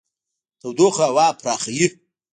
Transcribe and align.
تودوخه 0.59 1.03
هوا 1.09 1.27
پراخوي. 1.41 1.87